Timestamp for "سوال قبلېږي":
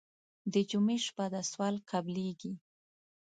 1.51-2.53